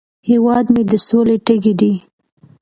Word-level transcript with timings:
هیواد 0.29 0.65
مې 0.73 0.83
د 0.91 0.93
سولې 1.07 1.37
تږی 1.45 1.73
دی 1.79 1.93